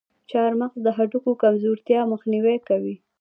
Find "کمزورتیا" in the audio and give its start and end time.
1.43-2.01